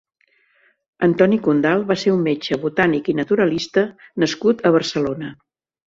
Antoni 1.07 1.37
Condal 1.49 1.85
va 1.93 1.99
ser 2.05 2.15
un 2.15 2.25
metge, 2.29 2.59
botànic 2.65 3.13
i 3.13 3.17
naturalista 3.21 3.87
nascut 4.25 4.69
a 4.71 4.77
Barcelona. 4.81 5.37